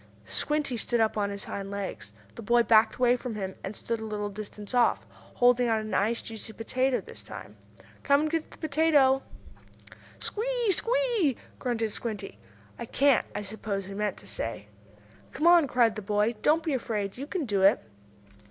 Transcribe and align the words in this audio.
Squinty 0.25 0.77
stood 0.77 0.99
up 0.99 1.15
on 1.15 1.29
his 1.29 1.43
hind 1.43 1.69
legs. 1.69 2.11
The 2.33 2.41
boy 2.41 2.63
backed 2.63 2.95
away 2.95 3.15
from 3.17 3.35
him, 3.35 3.53
and 3.63 3.75
stood 3.75 3.99
a 3.99 4.03
little 4.05 4.29
distance 4.29 4.73
off, 4.73 5.05
holding 5.35 5.67
out 5.67 5.79
a 5.79 5.83
nice, 5.83 6.23
juicy 6.23 6.53
potato 6.53 7.01
this 7.01 7.21
time. 7.21 7.55
"Come 8.01 8.21
and 8.21 8.29
get 8.31 8.49
the 8.49 8.57
potato," 8.57 9.21
called 9.21 9.23
the 9.59 9.95
boy. 9.95 9.97
"Squee! 10.25 10.71
Squee!" 10.71 11.37
grunted 11.59 11.91
Squinty. 11.91 12.39
"I 12.79 12.87
can't!" 12.87 13.27
I 13.35 13.41
suppose 13.43 13.85
he 13.85 13.93
meant 13.93 14.17
to 14.17 14.27
say. 14.27 14.69
"Come 15.33 15.45
on!" 15.45 15.67
cried 15.67 15.95
the 15.95 16.01
boy. 16.01 16.33
"Don't 16.41 16.63
be 16.63 16.73
afraid. 16.73 17.19
You 17.19 17.27
can 17.27 17.45
do 17.45 17.61
it!" 17.61 17.83